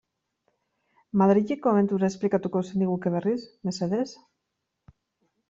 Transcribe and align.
Madrileko 1.21 1.73
abentura 1.73 2.09
esplikatuko 2.13 2.63
zeniguke 2.71 3.13
berriz, 3.17 3.37
mesedez? 3.71 4.09